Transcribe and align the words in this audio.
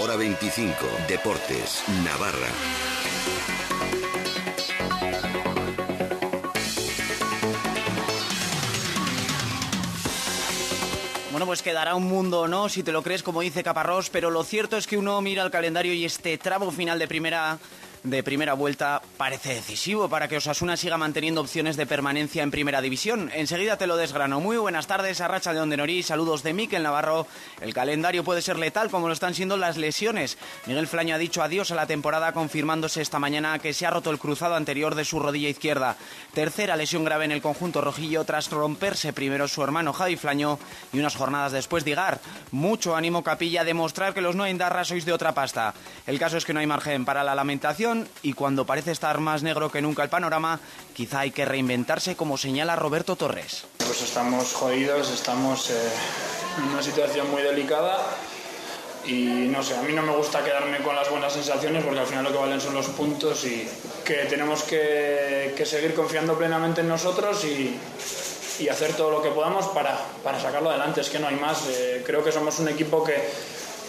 hora 0.00 0.16
25. 0.16 0.86
Deportes, 1.08 1.82
Navarra. 2.04 2.48
Bueno, 11.30 11.46
pues 11.46 11.62
quedará 11.62 11.94
un 11.94 12.04
mundo, 12.04 12.48
¿no? 12.48 12.68
Si 12.68 12.82
te 12.82 12.92
lo 12.92 13.02
crees, 13.02 13.22
como 13.22 13.40
dice 13.40 13.62
Caparrós, 13.62 14.10
pero 14.10 14.30
lo 14.30 14.44
cierto 14.44 14.76
es 14.76 14.86
que 14.86 14.96
uno 14.96 15.20
mira 15.20 15.42
el 15.44 15.50
calendario 15.50 15.92
y 15.92 16.04
este 16.04 16.38
tramo 16.38 16.70
final 16.70 16.98
de 16.98 17.08
primera 17.08 17.58
de 18.10 18.22
primera 18.22 18.54
vuelta 18.54 19.02
parece 19.16 19.54
decisivo 19.54 20.08
para 20.08 20.28
que 20.28 20.36
Osasuna 20.36 20.76
siga 20.76 20.96
manteniendo 20.96 21.40
opciones 21.40 21.76
de 21.76 21.86
permanencia 21.86 22.42
en 22.42 22.50
primera 22.50 22.80
división. 22.80 23.30
Enseguida 23.34 23.76
te 23.76 23.86
lo 23.86 23.96
desgrano. 23.96 24.40
Muy 24.40 24.56
buenas 24.56 24.86
tardes, 24.86 25.20
a 25.20 25.28
Racha 25.28 25.52
de 25.52 25.60
Ondenorí, 25.60 26.02
saludos 26.02 26.42
de 26.42 26.52
Miquel 26.52 26.82
Navarro. 26.82 27.26
El 27.60 27.74
calendario 27.74 28.24
puede 28.24 28.42
ser 28.42 28.58
letal 28.58 28.90
como 28.90 29.08
lo 29.08 29.12
están 29.12 29.34
siendo 29.34 29.56
las 29.56 29.76
lesiones. 29.76 30.38
Miguel 30.66 30.86
Flaño 30.86 31.14
ha 31.14 31.18
dicho 31.18 31.42
adiós 31.42 31.70
a 31.70 31.74
la 31.74 31.86
temporada 31.86 32.32
confirmándose 32.32 33.02
esta 33.02 33.18
mañana 33.18 33.58
que 33.58 33.74
se 33.74 33.86
ha 33.86 33.90
roto 33.90 34.10
el 34.10 34.18
cruzado 34.18 34.54
anterior 34.54 34.94
de 34.94 35.04
su 35.04 35.18
rodilla 35.18 35.48
izquierda. 35.48 35.96
Tercera 36.34 36.76
lesión 36.76 37.04
grave 37.04 37.24
en 37.24 37.32
el 37.32 37.42
conjunto 37.42 37.80
rojillo 37.80 38.24
tras 38.24 38.50
romperse 38.50 39.12
primero 39.12 39.48
su 39.48 39.62
hermano 39.62 39.92
Javi 39.92 40.16
Flaño 40.16 40.58
y 40.92 40.98
unas 40.98 41.16
jornadas 41.16 41.52
después 41.52 41.84
Digar. 41.84 42.20
Mucho 42.52 42.96
ánimo 42.96 43.22
Capilla 43.22 43.62
a 43.62 43.64
demostrar 43.64 44.14
que 44.14 44.20
los 44.20 44.36
no 44.36 44.48
Indarra 44.48 44.84
sois 44.84 45.04
de 45.04 45.12
otra 45.12 45.32
pasta. 45.32 45.74
El 46.06 46.18
caso 46.18 46.36
es 46.36 46.44
que 46.44 46.52
no 46.52 46.60
hay 46.60 46.66
margen 46.66 47.04
para 47.04 47.24
la 47.24 47.34
lamentación 47.34 47.97
y 48.22 48.34
cuando 48.34 48.66
parece 48.66 48.92
estar 48.92 49.18
más 49.18 49.42
negro 49.42 49.70
que 49.70 49.82
nunca 49.82 50.02
el 50.02 50.08
panorama, 50.08 50.60
quizá 50.94 51.20
hay 51.20 51.30
que 51.30 51.44
reinventarse 51.44 52.16
como 52.16 52.36
señala 52.36 52.76
Roberto 52.76 53.16
Torres. 53.16 53.64
Pues 53.78 54.02
estamos 54.02 54.52
jodidos, 54.52 55.10
estamos 55.10 55.70
eh, 55.70 55.74
en 56.58 56.64
una 56.70 56.82
situación 56.82 57.30
muy 57.30 57.42
delicada 57.42 57.98
y 59.06 59.48
no 59.48 59.62
sé, 59.62 59.76
a 59.76 59.82
mí 59.82 59.92
no 59.92 60.02
me 60.02 60.14
gusta 60.14 60.44
quedarme 60.44 60.78
con 60.78 60.94
las 60.94 61.10
buenas 61.10 61.32
sensaciones 61.32 61.82
porque 61.82 62.00
al 62.00 62.06
final 62.06 62.24
lo 62.24 62.32
que 62.32 62.38
valen 62.38 62.60
son 62.60 62.74
los 62.74 62.86
puntos 62.88 63.44
y 63.44 63.66
que 64.04 64.26
tenemos 64.26 64.62
que, 64.64 65.54
seguir 65.64 65.94
confiando 65.94 66.36
plenamente 66.36 66.82
en 66.82 66.88
nosotros 66.88 67.44
y, 67.44 67.78
hacer 68.68 68.92
todo 68.94 69.12
lo 69.12 69.22
que 69.22 69.30
podamos 69.30 69.66
para, 69.68 69.96
sacarlo 70.40 70.70
adelante. 70.70 71.00
Es 71.00 71.08
que 71.08 71.20
no 71.20 71.28
hay 71.28 71.36
más. 71.36 71.64
Eh, 71.68 72.02
creo 72.04 72.24
que 72.24 72.32
somos 72.32 72.58
un 72.58 72.68
equipo 72.68 73.04
que, 73.04 73.14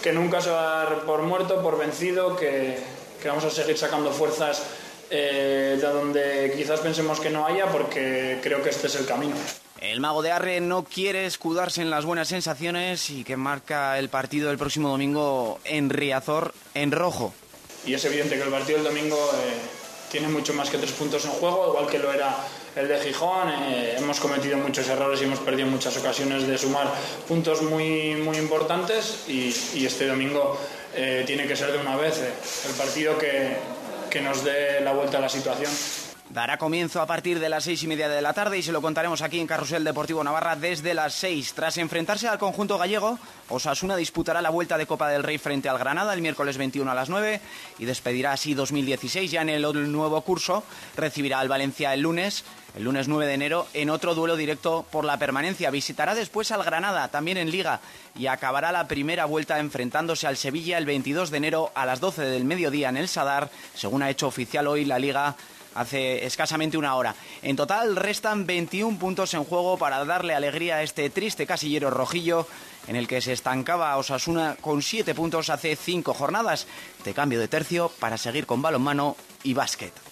que 0.00 0.12
nunca 0.12 0.40
se 0.40 0.50
va 0.50 0.60
a 0.60 0.84
dar 0.84 1.00
por 1.02 1.22
muerto, 1.22 1.60
por 1.60 1.76
vencido, 1.76 2.36
que, 2.36 2.78
que 3.20 3.28
vamos 3.28 3.44
a 3.44 3.50
seguir 3.50 3.76
sacando 3.76 4.10
fuerzas 4.12 4.62
eh, 5.10 5.76
de 5.80 5.86
donde 5.86 6.52
quizás 6.56 6.80
pensemos 6.80 7.18
que 7.18 7.30
no 7.30 7.44
haya, 7.44 7.66
porque 7.66 8.38
creo 8.42 8.62
que 8.62 8.70
este 8.70 8.86
es 8.86 8.94
el 8.94 9.06
camino. 9.06 9.34
El 9.80 10.00
mago 10.00 10.22
de 10.22 10.30
Arre 10.30 10.60
no 10.60 10.84
quiere 10.84 11.26
escudarse 11.26 11.80
en 11.80 11.90
las 11.90 12.04
buenas 12.04 12.28
sensaciones 12.28 13.08
y 13.10 13.24
que 13.24 13.36
marca 13.36 13.98
el 13.98 14.08
partido 14.08 14.48
del 14.48 14.58
próximo 14.58 14.90
domingo 14.90 15.58
en 15.64 15.88
Riazor 15.88 16.54
en 16.74 16.92
rojo. 16.92 17.32
Y 17.86 17.94
es 17.94 18.04
evidente 18.04 18.36
que 18.36 18.42
el 18.42 18.50
partido 18.50 18.78
del 18.78 18.88
domingo 18.88 19.16
eh, 19.16 19.54
tiene 20.10 20.28
mucho 20.28 20.52
más 20.52 20.68
que 20.68 20.76
tres 20.76 20.92
puntos 20.92 21.24
en 21.24 21.30
juego, 21.30 21.68
igual 21.68 21.86
que 21.86 21.98
lo 21.98 22.12
era 22.12 22.36
el 22.76 22.88
de 22.88 23.00
Gijón. 23.00 23.48
Eh, 23.48 23.96
hemos 23.98 24.20
cometido 24.20 24.58
muchos 24.58 24.86
errores 24.86 25.20
y 25.22 25.24
hemos 25.24 25.38
perdido 25.40 25.66
muchas 25.68 25.96
ocasiones 25.96 26.46
de 26.46 26.58
sumar 26.58 26.92
puntos 27.26 27.62
muy, 27.62 28.16
muy 28.16 28.36
importantes 28.36 29.24
y, 29.28 29.54
y 29.74 29.86
este 29.86 30.06
domingo 30.06 30.58
eh, 30.94 31.24
tiene 31.26 31.46
que 31.46 31.56
ser 31.56 31.72
de 31.72 31.78
una 31.78 31.96
vez 31.96 32.18
eh, 32.18 32.32
el 32.68 32.74
partido 32.74 33.18
que, 33.18 33.56
que 34.10 34.20
nos 34.20 34.44
dé 34.44 34.80
la 34.80 34.92
vuelta 34.92 35.18
a 35.18 35.20
la 35.20 35.28
situación. 35.28 35.70
Dará 36.30 36.58
comienzo 36.58 37.00
a 37.00 37.06
partir 37.06 37.40
de 37.40 37.48
las 37.48 37.64
seis 37.64 37.82
y 37.82 37.88
media 37.88 38.08
de 38.08 38.22
la 38.22 38.32
tarde 38.32 38.56
y 38.56 38.62
se 38.62 38.70
lo 38.70 38.80
contaremos 38.80 39.20
aquí 39.20 39.40
en 39.40 39.48
Carrusel 39.48 39.82
Deportivo 39.82 40.22
Navarra 40.22 40.54
desde 40.54 40.94
las 40.94 41.12
seis. 41.12 41.52
Tras 41.54 41.76
enfrentarse 41.76 42.28
al 42.28 42.38
conjunto 42.38 42.78
gallego, 42.78 43.18
Osasuna 43.48 43.96
disputará 43.96 44.40
la 44.40 44.50
vuelta 44.50 44.78
de 44.78 44.86
Copa 44.86 45.08
del 45.08 45.24
Rey 45.24 45.38
frente 45.38 45.68
al 45.68 45.78
Granada 45.78 46.14
el 46.14 46.22
miércoles 46.22 46.56
21 46.56 46.88
a 46.88 46.94
las 46.94 47.08
9 47.08 47.40
y 47.80 47.84
despedirá 47.84 48.30
así 48.30 48.54
2016 48.54 49.28
ya 49.28 49.42
en 49.42 49.48
el 49.48 49.62
nuevo 49.90 50.20
curso. 50.20 50.62
Recibirá 50.96 51.40
al 51.40 51.48
Valencia 51.48 51.92
el 51.94 52.02
lunes, 52.02 52.44
el 52.76 52.84
lunes 52.84 53.08
9 53.08 53.26
de 53.26 53.34
enero, 53.34 53.66
en 53.74 53.90
otro 53.90 54.14
duelo 54.14 54.36
directo 54.36 54.86
por 54.88 55.04
la 55.04 55.18
permanencia. 55.18 55.72
Visitará 55.72 56.14
después 56.14 56.52
al 56.52 56.62
Granada, 56.62 57.08
también 57.08 57.38
en 57.38 57.50
Liga, 57.50 57.80
y 58.14 58.28
acabará 58.28 58.70
la 58.70 58.86
primera 58.86 59.24
vuelta 59.24 59.58
enfrentándose 59.58 60.28
al 60.28 60.36
Sevilla 60.36 60.78
el 60.78 60.86
22 60.86 61.30
de 61.30 61.36
enero 61.38 61.72
a 61.74 61.86
las 61.86 61.98
12 61.98 62.22
del 62.22 62.44
mediodía 62.44 62.88
en 62.88 62.98
el 62.98 63.08
Sadar, 63.08 63.50
según 63.74 64.04
ha 64.04 64.10
hecho 64.10 64.28
oficial 64.28 64.68
hoy 64.68 64.84
la 64.84 65.00
Liga 65.00 65.34
hace 65.74 66.24
escasamente 66.24 66.76
una 66.76 66.94
hora. 66.94 67.14
En 67.42 67.56
total 67.56 67.96
restan 67.96 68.46
21 68.46 68.98
puntos 68.98 69.34
en 69.34 69.44
juego 69.44 69.78
para 69.78 70.04
darle 70.04 70.34
alegría 70.34 70.76
a 70.76 70.82
este 70.82 71.10
triste 71.10 71.46
casillero 71.46 71.90
rojillo 71.90 72.46
en 72.86 72.96
el 72.96 73.06
que 73.06 73.20
se 73.20 73.32
estancaba 73.32 73.96
Osasuna 73.96 74.56
con 74.60 74.82
7 74.82 75.14
puntos 75.14 75.50
hace 75.50 75.76
5 75.76 76.14
jornadas. 76.14 76.66
De 77.04 77.14
cambio 77.14 77.40
de 77.40 77.48
tercio 77.48 77.90
para 78.00 78.18
seguir 78.18 78.46
con 78.46 78.62
balonmano 78.62 79.16
y 79.42 79.54
básquet. 79.54 80.09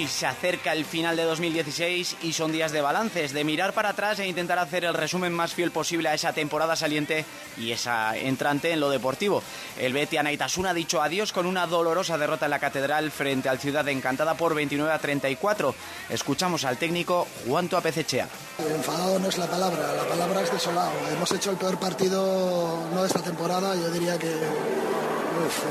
Y 0.00 0.08
se 0.08 0.26
acerca 0.26 0.72
el 0.72 0.86
final 0.86 1.14
de 1.14 1.24
2016 1.24 2.16
y 2.22 2.32
son 2.32 2.52
días 2.52 2.72
de 2.72 2.80
balances, 2.80 3.34
de 3.34 3.44
mirar 3.44 3.74
para 3.74 3.90
atrás 3.90 4.18
e 4.18 4.26
intentar 4.26 4.58
hacer 4.58 4.86
el 4.86 4.94
resumen 4.94 5.30
más 5.30 5.52
fiel 5.52 5.72
posible 5.72 6.08
a 6.08 6.14
esa 6.14 6.32
temporada 6.32 6.74
saliente 6.74 7.26
y 7.58 7.72
esa 7.72 8.16
entrante 8.16 8.72
en 8.72 8.80
lo 8.80 8.88
deportivo. 8.88 9.42
El 9.78 9.92
Betty 9.92 10.16
Anaitasuna 10.16 10.70
ha 10.70 10.74
dicho 10.74 11.02
adiós 11.02 11.34
con 11.34 11.44
una 11.44 11.66
dolorosa 11.66 12.16
derrota 12.16 12.46
en 12.46 12.52
la 12.52 12.58
Catedral 12.58 13.10
frente 13.10 13.50
al 13.50 13.58
Ciudad 13.58 13.86
Encantada 13.88 14.34
por 14.34 14.54
29 14.54 14.90
a 14.90 14.98
34. 14.98 15.74
Escuchamos 16.08 16.64
al 16.64 16.78
técnico 16.78 17.28
Juan 17.46 17.68
Tuapecechea. 17.68 18.26
Enfadado 18.74 19.18
no 19.18 19.28
es 19.28 19.36
la 19.36 19.48
palabra, 19.48 19.92
la 19.94 20.04
palabra 20.04 20.40
es 20.40 20.50
desolado. 20.50 20.92
Hemos 21.12 21.30
hecho 21.32 21.50
el 21.50 21.58
peor 21.58 21.78
partido 21.78 22.88
no 22.94 23.02
de 23.02 23.06
esta 23.06 23.20
temporada, 23.20 23.74
yo 23.74 23.90
diría 23.90 24.18
que 24.18 24.34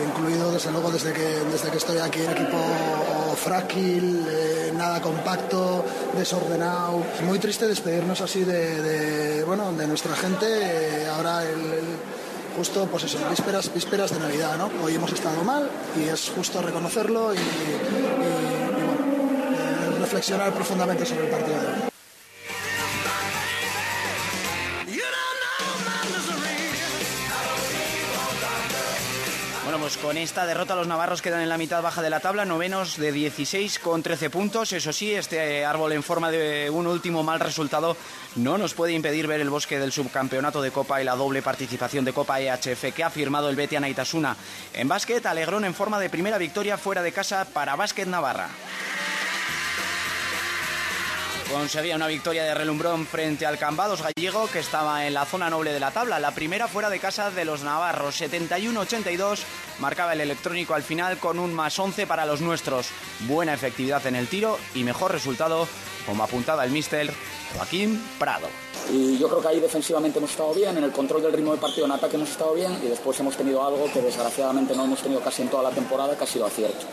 incluido 0.06 0.52
desde 0.52 0.72
luego 0.72 0.92
desde 0.92 1.14
que, 1.14 1.22
desde 1.22 1.72
que 1.72 1.78
estoy 1.78 1.98
aquí, 1.98 2.20
el 2.20 2.32
equipo 2.32 2.58
frágil, 3.40 4.26
eh, 4.30 4.72
nada 4.76 5.02
compacto, 5.02 5.86
desordenado. 6.18 7.04
Es 7.16 7.22
muy 7.22 7.40
triste 7.40 7.68
despedirnos 7.68 8.22
así 8.22 8.44
de, 8.44 9.44
bueno, 9.46 9.72
de 9.74 9.88
nuestra 9.88 10.16
gente. 10.16 10.46
Eh, 10.46 11.08
ahora 11.08 11.44
el, 11.44 11.82
justo 12.58 12.88
pues 12.92 13.06
eso, 13.06 13.18
vísperas, 13.30 13.74
vísperas 13.74 14.12
de 14.12 14.20
Navidad, 14.20 14.58
¿no? 14.58 14.70
Hoy 14.84 14.96
hemos 14.96 15.12
estado 15.14 15.44
mal 15.44 15.70
y 15.98 16.10
es 16.10 16.30
justo 16.36 16.62
reconocerlo 16.62 17.34
y, 17.34 17.38
y, 17.38 17.40
eh, 17.40 18.70
reflexionar 20.00 20.54
profundamente 20.54 21.06
sobre 21.06 21.26
el 21.26 21.30
partido 21.30 21.60
de 21.62 21.68
hoy. 21.68 21.89
Con 29.98 30.18
esta 30.18 30.46
derrota 30.46 30.76
los 30.76 30.88
navarros 30.88 31.22
quedan 31.22 31.42
en 31.42 31.50
la 31.50 31.58
mitad 31.58 31.82
baja 31.82 32.02
de 32.02 32.10
la 32.10 32.20
tabla, 32.20 32.46
novenos 32.46 32.98
de 32.98 33.12
16 33.12 33.80
con 33.80 34.04
13 34.04 34.30
puntos. 34.30 34.72
Eso 34.72 34.94
sí, 34.94 35.14
este 35.14 35.66
árbol 35.66 35.94
en 35.94 36.04
forma 36.04 36.30
de 36.30 36.70
un 36.70 36.86
último 36.86 37.24
mal 37.24 37.40
resultado 37.40 37.98
no 38.36 38.58
nos 38.58 38.74
puede 38.74 38.94
impedir 38.94 39.26
ver 39.26 39.42
el 39.42 39.50
bosque 39.50 39.80
del 39.80 39.92
subcampeonato 39.92 40.62
de 40.62 40.72
Copa 40.72 41.02
y 41.02 41.06
la 41.06 41.16
doble 41.16 41.42
participación 41.42 42.06
de 42.06 42.14
Copa 42.14 42.40
EHF 42.40 42.94
que 42.96 43.04
ha 43.04 43.10
firmado 43.10 43.50
el 43.50 43.56
Betia 43.56 43.80
Naitasuna. 43.80 44.36
En 44.74 44.88
básquet, 44.88 45.26
Alegrón 45.26 45.66
en 45.66 45.74
forma 45.74 46.00
de 46.00 46.10
primera 46.10 46.38
victoria 46.38 46.78
fuera 46.78 47.02
de 47.02 47.12
casa 47.12 47.46
para 47.46 47.76
Básquet 47.76 48.08
Navarra 48.08 48.50
conseguía 51.52 51.96
una 51.96 52.08
victoria 52.08 52.44
de 52.44 52.54
relumbrón 52.54 53.08
frente 53.08 53.46
al 53.46 53.58
Cambados 53.58 54.04
gallego 54.04 54.48
que 54.48 54.60
estaba 54.60 55.08
en 55.08 55.16
la 55.16 55.26
zona 55.26 55.50
noble 55.50 55.74
de 55.74 55.80
la 55.80 55.92
tabla. 55.92 56.20
La 56.20 56.32
primera 56.32 56.68
fuera 56.68 56.90
de 56.90 57.00
casa 57.00 57.32
de 57.32 57.44
los 57.44 57.64
navarros, 57.64 58.22
71-82, 58.22 59.40
marcaba 59.80 60.14
el 60.14 60.22
electrónico 60.22 60.74
al 60.74 60.84
final 60.84 61.18
con 61.18 61.40
un 61.40 61.54
más 61.54 61.78
11 61.80 62.08
para 62.08 62.26
los 62.26 62.42
nuestros. 62.42 62.90
Buena 63.22 63.54
efectividad 63.54 64.06
en 64.08 64.16
el 64.16 64.28
tiro 64.28 64.58
y 64.76 64.84
mejor 64.84 65.12
resultado, 65.12 65.68
como 66.06 66.24
apuntaba 66.24 66.64
el 66.64 66.72
mister 66.72 67.12
Joaquín 67.56 68.02
Prado. 68.18 68.48
Y 68.92 69.20
yo 69.20 69.28
creo 69.28 69.40
que 69.40 69.48
ahí 69.50 69.60
defensivamente 69.60 70.18
hemos 70.18 70.32
estado 70.32 70.52
bien, 70.54 70.76
en 70.76 70.84
el 70.84 70.92
control 70.92 71.22
del 71.22 71.34
ritmo 71.34 71.52
de 71.52 71.60
partido 71.60 71.86
en 71.86 71.92
ataque 71.92 72.16
hemos 72.16 72.32
estado 72.32 72.54
bien 72.54 72.76
y 72.84 72.88
después 72.88 73.20
hemos 73.20 73.38
tenido 73.38 73.64
algo 73.64 73.86
que 73.94 74.02
desgraciadamente 74.02 74.76
no 74.76 74.86
hemos 74.86 75.00
tenido 75.02 75.22
casi 75.22 75.44
en 75.44 75.50
toda 75.50 75.62
la 75.62 75.70
temporada, 75.70 76.18
que 76.18 76.24
ha 76.24 76.28
sido 76.28 76.48
acierto. 76.48 76.86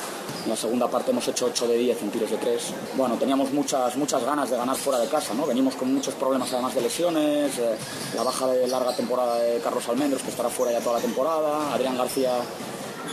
En 0.44 0.50
la 0.50 0.56
segunda 0.56 0.88
parte 0.88 1.10
hemos 1.10 1.26
hecho 1.26 1.46
8 1.46 1.69
de 1.69 1.78
10 1.78 2.02
en 2.02 2.10
tiros 2.10 2.31
de 2.31 2.37
3. 2.37 2.62
Bueno, 2.96 3.16
teníamos 3.16 3.50
muchas, 3.50 3.96
muchas 3.96 4.22
ganas 4.22 4.50
de 4.50 4.56
ganar 4.58 4.76
fuera 4.76 4.98
de 4.98 5.08
casa, 5.08 5.32
¿no? 5.32 5.46
Venimos 5.46 5.75
con 5.75 5.93
muchos 5.93 6.14
problemas 6.14 6.52
además 6.52 6.75
de 6.75 6.82
lesiones, 6.82 7.58
eh, 7.58 7.76
la 8.14 8.22
baja 8.22 8.46
de 8.48 8.69
larga 8.69 8.94
temporada 8.94 9.38
de 9.38 9.58
Carlos 9.60 9.88
Almendros, 9.88 10.22
que 10.22 10.31
estará 10.31 10.50
fuera 10.50 10.72
ya 10.72 10.81
toda 10.81 10.96
la 10.96 11.02
temporada, 11.02 11.72
Adrián 11.72 11.96
García 11.96 12.32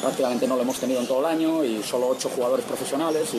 prácticamente 0.02 0.46
no 0.48 0.58
lo 0.58 0.64
hemos 0.64 0.78
tenido 0.80 1.00
en 1.00 1.08
todo 1.08 1.20
el 1.20 1.26
año 1.28 1.64
y 1.64 1.82
solo 1.82 2.10
8 2.10 2.30
jugadores 2.36 2.66
profesionales 2.66 3.34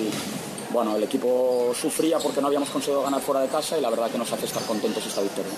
bueno, 0.75 0.97
el 0.97 1.05
equipo 1.05 1.73
sufría 1.73 2.19
porque 2.19 2.41
no 2.41 2.49
habíamos 2.49 2.69
conseguido 2.69 3.05
ganar 3.05 3.21
fuera 3.21 3.41
de 3.41 3.49
casa 3.49 3.79
y 3.79 3.81
la 3.81 3.91
verdad 3.91 4.11
que 4.11 4.19
nos 4.19 4.31
hace 4.33 4.47
estar 4.47 4.63
contentos 4.65 5.07
esta 5.07 5.23
victoria. 5.23 5.53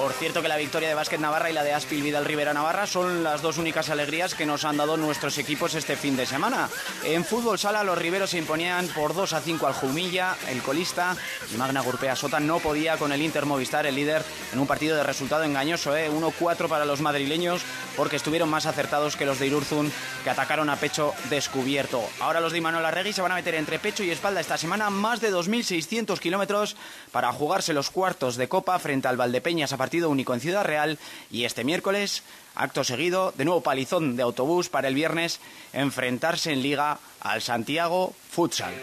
Por 0.00 0.12
cierto 0.12 0.42
que 0.42 0.48
la 0.48 0.58
victoria 0.58 0.88
de 0.88 0.94
Básquet 0.94 1.18
Navarra 1.18 1.48
y 1.48 1.54
la 1.54 1.64
de 1.64 1.72
Aspil 1.72 2.02
Vidal 2.02 2.26
Rivera 2.26 2.52
Navarra 2.52 2.86
son 2.86 3.24
las 3.24 3.40
dos 3.40 3.56
únicas 3.56 3.88
alegrías 3.88 4.34
que 4.34 4.44
nos 4.44 4.64
han 4.64 4.76
dado 4.76 4.98
nuestros 4.98 5.38
equipos 5.38 5.74
este 5.74 5.96
fin 5.96 6.16
de 6.16 6.26
semana. 6.26 6.68
En 7.02 7.24
fútbol 7.24 7.58
sala 7.58 7.82
los 7.82 7.96
riberos 7.96 8.30
se 8.30 8.38
imponían 8.38 8.88
por 8.88 9.14
2 9.14 9.32
a 9.32 9.40
5 9.40 9.66
al 9.66 9.72
Jumilla, 9.72 10.36
el 10.50 10.62
colista, 10.62 11.16
y 11.52 11.56
Magna 11.56 11.80
Gurpea 11.80 12.14
Sota 12.14 12.40
no 12.40 12.58
podía 12.58 12.98
con 12.98 13.10
el 13.10 13.22
Inter 13.22 13.46
Movistar, 13.46 13.86
el 13.86 13.94
líder, 13.94 14.22
en 14.52 14.58
un 14.58 14.66
partido 14.66 14.96
de 14.96 15.02
resultado 15.02 15.44
engañoso, 15.44 15.96
¿eh? 15.96 16.10
1-4 16.10 16.68
para 16.68 16.84
los 16.84 17.00
madrileños 17.00 17.62
porque 17.96 18.16
estuvieron 18.16 18.50
más 18.50 18.66
acertados 18.66 19.16
que 19.16 19.24
los 19.24 19.38
de 19.38 19.46
Irurzun 19.46 19.90
que 20.22 20.30
atacaron 20.30 20.68
a 20.68 20.76
pecho 20.76 21.14
descubierto. 21.30 22.02
Ahora 22.20 22.40
los 22.40 22.52
de 22.52 22.58
Imanol 22.58 22.84
Arregui 22.84 23.14
se 23.14 23.22
van 23.22 23.32
a 23.32 23.36
meter 23.36 23.54
entre 23.54 23.78
pecho 23.78 24.04
y 24.04 24.10
espalda 24.10 24.40
esta 24.40 24.58
semana 24.58 24.90
más 24.90 25.20
de 25.20 25.32
2.600 25.32 26.18
kilómetros 26.18 26.76
para 27.12 27.32
jugarse 27.32 27.72
los 27.72 27.90
cuartos 27.90 28.36
de 28.36 28.48
Copa 28.48 28.78
frente 28.78 29.08
al 29.08 29.16
Valdepeñas 29.16 29.72
a 29.72 29.78
partido 29.86 30.10
único 30.10 30.34
en 30.34 30.40
Ciudad 30.40 30.64
Real 30.64 30.98
y 31.30 31.44
este 31.44 31.62
miércoles, 31.62 32.24
acto 32.56 32.82
seguido, 32.82 33.32
de 33.36 33.44
nuevo 33.44 33.60
palizón 33.60 34.16
de 34.16 34.24
autobús 34.24 34.68
para 34.68 34.88
el 34.88 34.96
viernes, 34.96 35.38
enfrentarse 35.72 36.52
en 36.52 36.60
liga 36.60 36.98
al 37.20 37.40
Santiago 37.40 38.12
Futsal. 38.28 38.74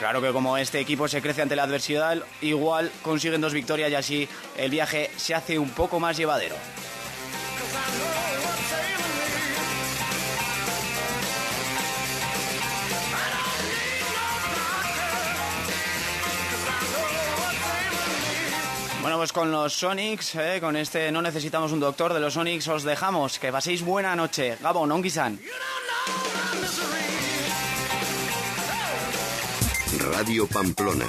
Claro 0.00 0.20
que 0.20 0.32
como 0.32 0.56
este 0.56 0.80
equipo 0.80 1.06
se 1.06 1.22
crece 1.22 1.42
ante 1.42 1.54
la 1.54 1.62
adversidad, 1.62 2.18
igual 2.40 2.90
consiguen 3.02 3.40
dos 3.40 3.54
victorias 3.54 3.92
y 3.92 3.94
así 3.94 4.28
el 4.56 4.72
viaje 4.72 5.08
se 5.16 5.36
hace 5.36 5.56
un 5.56 5.70
poco 5.70 6.00
más 6.00 6.16
llevadero. 6.16 6.56
Bueno, 19.02 19.16
pues 19.16 19.32
con 19.32 19.50
los 19.50 19.72
Sonics, 19.72 20.34
eh, 20.34 20.58
con 20.60 20.76
este 20.76 21.10
no 21.10 21.22
necesitamos 21.22 21.72
un 21.72 21.80
doctor 21.80 22.12
de 22.12 22.20
los 22.20 22.34
Sonics, 22.34 22.68
os 22.68 22.82
dejamos. 22.82 23.38
Que 23.38 23.50
paséis 23.50 23.82
buena 23.82 24.14
noche. 24.14 24.58
Gabon, 24.60 24.92
Ongisan. 24.92 25.40
Radio 30.12 30.46
Pamplona. 30.46 31.06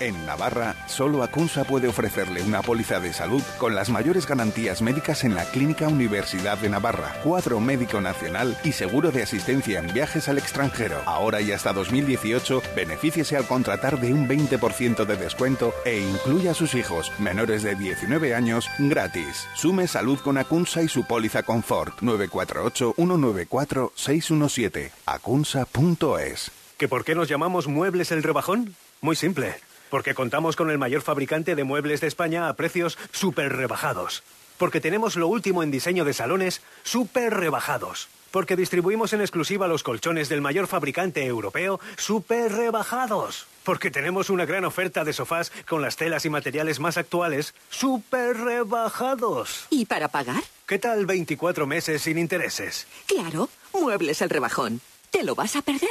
En 0.00 0.26
Navarra, 0.26 0.76
solo 0.86 1.24
Acunsa 1.24 1.64
puede 1.64 1.88
ofrecerle 1.88 2.40
una 2.42 2.62
póliza 2.62 3.00
de 3.00 3.12
salud 3.12 3.42
con 3.58 3.74
las 3.74 3.90
mayores 3.90 4.28
garantías 4.28 4.80
médicas 4.80 5.24
en 5.24 5.34
la 5.34 5.44
Clínica 5.46 5.88
Universidad 5.88 6.56
de 6.56 6.68
Navarra, 6.68 7.16
cuadro 7.24 7.58
médico 7.58 8.00
nacional 8.00 8.56
y 8.62 8.70
seguro 8.70 9.10
de 9.10 9.24
asistencia 9.24 9.80
en 9.80 9.92
viajes 9.92 10.28
al 10.28 10.38
extranjero. 10.38 11.02
Ahora 11.04 11.40
y 11.40 11.50
hasta 11.50 11.72
2018, 11.72 12.62
benefíciese 12.76 13.36
al 13.36 13.48
contratar 13.48 14.00
de 14.00 14.14
un 14.14 14.28
20% 14.28 15.04
de 15.04 15.16
descuento 15.16 15.74
e 15.84 15.98
incluya 15.98 16.52
a 16.52 16.54
sus 16.54 16.74
hijos 16.74 17.10
menores 17.18 17.64
de 17.64 17.74
19 17.74 18.36
años 18.36 18.68
gratis. 18.78 19.48
Sume 19.54 19.88
salud 19.88 20.20
con 20.20 20.38
Acunsa 20.38 20.80
y 20.80 20.86
su 20.88 21.08
póliza 21.08 21.42
Confort 21.42 21.98
948-194-617. 22.02 24.92
acunsa.es. 25.06 26.52
¿Que 26.76 26.86
por 26.86 27.04
qué 27.04 27.16
nos 27.16 27.28
llamamos 27.28 27.66
Muebles 27.66 28.12
el 28.12 28.22
Rebajón? 28.22 28.76
Muy 29.00 29.16
simple. 29.16 29.56
Porque 29.90 30.14
contamos 30.14 30.56
con 30.56 30.70
el 30.70 30.78
mayor 30.78 31.02
fabricante 31.02 31.54
de 31.54 31.64
muebles 31.64 32.00
de 32.00 32.06
España 32.06 32.48
a 32.48 32.54
precios 32.54 32.98
súper 33.12 33.56
rebajados. 33.56 34.22
Porque 34.58 34.80
tenemos 34.80 35.16
lo 35.16 35.28
último 35.28 35.62
en 35.62 35.70
diseño 35.70 36.04
de 36.04 36.12
salones 36.12 36.62
súper 36.82 37.34
rebajados. 37.34 38.08
Porque 38.30 38.56
distribuimos 38.56 39.12
en 39.12 39.20
exclusiva 39.20 39.68
los 39.68 39.82
colchones 39.82 40.28
del 40.28 40.42
mayor 40.42 40.66
fabricante 40.66 41.24
europeo 41.24 41.80
súper 41.96 42.52
rebajados. 42.52 43.46
Porque 43.64 43.90
tenemos 43.90 44.30
una 44.30 44.44
gran 44.44 44.64
oferta 44.64 45.04
de 45.04 45.12
sofás 45.12 45.52
con 45.66 45.80
las 45.80 45.96
telas 45.96 46.24
y 46.24 46.30
materiales 46.30 46.80
más 46.80 46.98
actuales 46.98 47.54
súper 47.70 48.36
rebajados. 48.36 49.66
¿Y 49.70 49.86
para 49.86 50.08
pagar? 50.08 50.42
¿Qué 50.66 50.78
tal 50.78 51.06
24 51.06 51.66
meses 51.66 52.02
sin 52.02 52.18
intereses? 52.18 52.86
Claro, 53.06 53.48
Muebles 53.72 54.20
el 54.22 54.30
Rebajón. 54.30 54.80
¿Te 55.10 55.22
lo 55.22 55.34
vas 55.34 55.56
a 55.56 55.62
perder? 55.62 55.88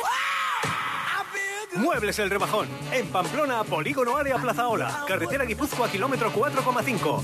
Muebles 1.77 2.19
el 2.19 2.29
Rebajón. 2.29 2.67
En 2.91 3.07
Pamplona, 3.07 3.63
Polígono 3.63 4.17
Área 4.17 4.37
Plaza 4.37 4.67
Ola. 4.67 5.03
Carretera 5.07 5.45
Guipúzcoa, 5.45 5.89
kilómetro 5.89 6.31
4,5. 6.31 7.21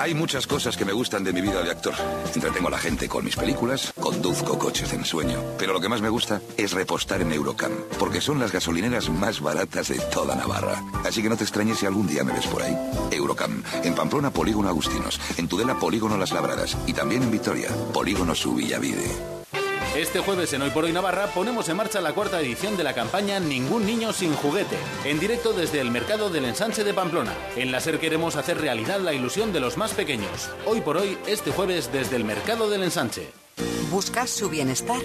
Hay 0.00 0.14
muchas 0.14 0.46
cosas 0.46 0.78
que 0.78 0.86
me 0.86 0.94
gustan 0.94 1.24
de 1.24 1.32
mi 1.34 1.42
vida 1.42 1.62
de 1.62 1.70
actor. 1.70 1.92
Entretengo 2.34 2.68
a 2.68 2.70
la 2.70 2.78
gente 2.78 3.06
con 3.06 3.22
mis 3.22 3.36
películas, 3.36 3.92
conduzco 4.00 4.58
coches 4.58 4.90
de 4.90 4.96
ensueño. 4.96 5.38
Pero 5.58 5.74
lo 5.74 5.80
que 5.80 5.90
más 5.90 6.00
me 6.00 6.08
gusta 6.08 6.40
es 6.56 6.72
repostar 6.72 7.20
en 7.20 7.32
Eurocam, 7.32 7.72
porque 7.98 8.22
son 8.22 8.40
las 8.40 8.50
gasolineras 8.50 9.10
más 9.10 9.42
baratas 9.42 9.88
de 9.88 9.98
toda 9.98 10.36
Navarra. 10.36 10.82
Así 11.04 11.22
que 11.22 11.28
no 11.28 11.36
te 11.36 11.44
extrañes 11.44 11.80
si 11.80 11.86
algún 11.86 12.06
día 12.06 12.24
me 12.24 12.32
ves 12.32 12.46
por 12.46 12.62
ahí. 12.62 12.74
Eurocam, 13.10 13.62
en 13.84 13.94
Pamplona, 13.94 14.30
Polígono 14.30 14.70
Agustinos. 14.70 15.20
En 15.36 15.48
Tudela, 15.48 15.78
Polígono 15.78 16.16
Las 16.16 16.32
Labradas. 16.32 16.78
Y 16.86 16.94
también 16.94 17.22
en 17.22 17.30
Vitoria, 17.30 17.68
Polígono 17.92 18.34
Subillavide. 18.34 19.39
Este 19.96 20.20
jueves 20.20 20.52
en 20.52 20.62
Hoy 20.62 20.70
por 20.70 20.84
Hoy 20.84 20.92
Navarra 20.92 21.26
ponemos 21.34 21.68
en 21.68 21.76
marcha 21.76 22.00
la 22.00 22.12
cuarta 22.12 22.40
edición 22.40 22.76
de 22.76 22.84
la 22.84 22.94
campaña 22.94 23.40
Ningún 23.40 23.84
niño 23.84 24.12
sin 24.12 24.32
juguete, 24.34 24.76
en 25.04 25.18
directo 25.18 25.52
desde 25.52 25.80
el 25.80 25.90
Mercado 25.90 26.30
del 26.30 26.44
Ensanche 26.44 26.84
de 26.84 26.94
Pamplona. 26.94 27.34
En 27.56 27.72
la 27.72 27.80
SER 27.80 27.98
queremos 27.98 28.36
hacer 28.36 28.60
realidad 28.60 29.00
la 29.00 29.14
ilusión 29.14 29.52
de 29.52 29.58
los 29.58 29.76
más 29.76 29.92
pequeños. 29.92 30.48
Hoy 30.64 30.80
por 30.80 30.96
hoy, 30.96 31.18
este 31.26 31.50
jueves 31.50 31.92
desde 31.92 32.14
el 32.14 32.24
Mercado 32.24 32.70
del 32.70 32.84
Ensanche. 32.84 33.39
Buscas 33.90 34.30
su 34.30 34.48
bienestar 34.48 35.00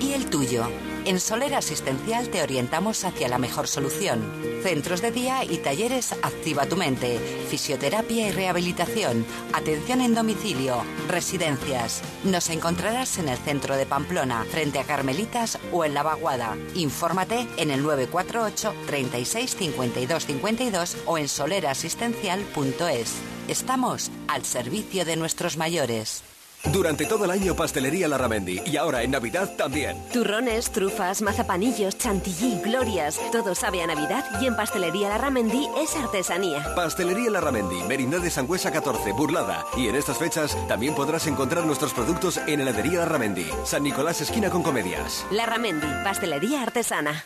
y 0.00 0.14
el 0.14 0.30
tuyo. 0.30 0.66
En 1.04 1.20
Soler 1.20 1.54
Asistencial 1.54 2.30
te 2.30 2.42
orientamos 2.42 3.04
hacia 3.04 3.28
la 3.28 3.36
mejor 3.36 3.68
solución. 3.68 4.32
Centros 4.62 5.02
de 5.02 5.10
día 5.10 5.44
y 5.44 5.58
talleres 5.58 6.12
Activa 6.22 6.64
tu 6.64 6.76
mente, 6.76 7.18
fisioterapia 7.50 8.28
y 8.28 8.30
rehabilitación, 8.30 9.26
atención 9.52 10.00
en 10.00 10.14
domicilio, 10.14 10.82
residencias. 11.06 12.00
Nos 12.24 12.48
encontrarás 12.48 13.18
en 13.18 13.28
el 13.28 13.36
centro 13.36 13.76
de 13.76 13.84
Pamplona, 13.84 14.46
frente 14.50 14.78
a 14.78 14.84
Carmelitas 14.84 15.58
o 15.70 15.84
en 15.84 15.92
La 15.92 16.02
Vaguada. 16.02 16.56
Infórmate 16.74 17.46
en 17.58 17.70
el 17.70 17.82
948 17.82 18.74
36 18.86 19.54
52 19.54 20.26
52 20.26 20.96
o 21.04 21.18
en 21.18 21.28
solerasistencial.es. 21.28 23.12
Estamos 23.48 24.10
al 24.28 24.46
servicio 24.46 25.04
de 25.04 25.16
nuestros 25.16 25.58
mayores. 25.58 26.29
Durante 26.72 27.06
todo 27.06 27.24
el 27.24 27.30
año 27.30 27.56
Pastelería 27.56 28.06
Larramendi 28.06 28.60
y 28.66 28.76
ahora 28.76 29.02
en 29.02 29.10
Navidad 29.10 29.50
también. 29.56 29.96
Turrones, 30.12 30.70
trufas, 30.70 31.22
mazapanillos, 31.22 31.96
chantilly, 31.96 32.60
glorias, 32.62 33.18
todo 33.32 33.54
sabe 33.54 33.82
a 33.82 33.86
Navidad 33.86 34.24
y 34.40 34.46
en 34.46 34.56
Pastelería 34.56 35.08
Larramendi 35.08 35.68
es 35.82 35.96
artesanía. 35.96 36.74
Pastelería 36.74 37.30
Larramendi, 37.30 37.82
Merindad 37.84 38.20
de 38.20 38.30
Sangüesa 38.30 38.70
14, 38.70 39.12
Burlada. 39.12 39.64
Y 39.76 39.88
en 39.88 39.96
estas 39.96 40.18
fechas 40.18 40.56
también 40.68 40.94
podrás 40.94 41.26
encontrar 41.26 41.64
nuestros 41.64 41.94
productos 41.94 42.38
en 42.46 42.60
Heladería 42.60 43.00
Larramendi, 43.00 43.46
San 43.64 43.82
Nicolás 43.82 44.20
esquina 44.20 44.50
con 44.50 44.62
Comedias. 44.62 45.26
Larramendi, 45.30 45.86
pastelería 46.04 46.62
artesana. 46.62 47.24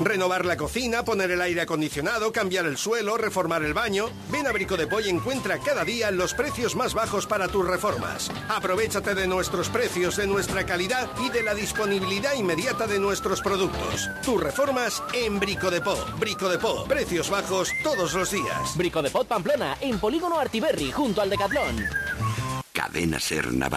Renovar 0.00 0.44
la 0.44 0.56
cocina, 0.56 1.04
poner 1.04 1.32
el 1.32 1.42
aire 1.42 1.62
acondicionado, 1.62 2.32
cambiar 2.32 2.66
el 2.66 2.76
suelo, 2.76 3.16
reformar 3.16 3.64
el 3.64 3.74
baño. 3.74 4.06
Ven 4.30 4.46
a 4.46 4.52
Brico 4.52 4.76
de 4.76 4.86
Poy 4.86 5.06
y 5.06 5.10
encuentra 5.10 5.58
cada 5.58 5.84
día 5.84 6.10
los 6.12 6.34
precios 6.34 6.76
más 6.76 6.94
bajos 6.94 7.26
para 7.26 7.48
tus 7.48 7.66
reformas. 7.66 8.30
Aprovechate 8.48 9.14
de 9.14 9.26
nuestros 9.26 9.68
precios, 9.68 10.16
de 10.16 10.28
nuestra 10.28 10.64
calidad 10.64 11.10
y 11.20 11.30
de 11.30 11.42
la 11.42 11.54
disponibilidad 11.54 12.34
inmediata 12.34 12.86
de 12.86 13.00
nuestros 13.00 13.40
productos. 13.40 14.08
Tus 14.24 14.40
reformas 14.40 15.02
en 15.12 15.40
Brico 15.40 15.70
de 15.70 15.80
Po. 15.80 15.96
Brico 16.18 16.48
de 16.48 16.58
Po. 16.58 16.84
Precios 16.84 17.28
bajos 17.28 17.70
todos 17.82 18.14
los 18.14 18.30
días. 18.30 18.76
Brico 18.76 19.02
de 19.02 19.10
Pot 19.10 19.26
Pamplona, 19.26 19.78
en 19.80 19.98
Polígono 19.98 20.38
Artiberri, 20.38 20.92
junto 20.92 21.22
al 21.22 21.30
Decatlón. 21.30 21.84
Cadena 22.72 23.18
Ser 23.18 23.52
Navarra. 23.52 23.76